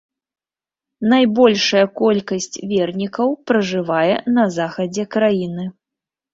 [1.13, 5.71] Найбольшая колькасць вернікаў пражывае на захадзе краіны.